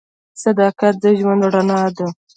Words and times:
•صداقت 0.43 0.93
د 1.03 1.05
ژوند 1.19 1.43
رڼا 1.53 1.81
ده. 1.97 2.07